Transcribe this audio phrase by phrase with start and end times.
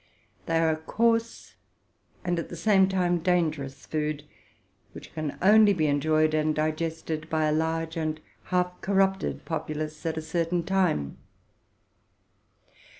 [0.47, 1.57] They are a coarse,
[2.23, 4.23] and, at the same time, dangerous, food,
[4.93, 10.17] which can only be enjoyed and digested by a large and half corrupted populace at
[10.17, 11.19] a certain time.